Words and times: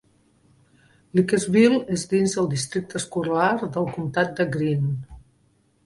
Leakesville 1.19 1.77
és 1.97 2.07
dins 2.15 2.35
el 2.45 2.49
districte 2.55 2.99
escolar 3.03 3.47
del 3.63 3.89
comtat 3.99 4.37
de 4.41 4.53
Greene. 4.57 4.95